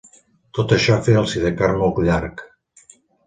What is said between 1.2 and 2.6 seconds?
el sidecar molt llarg.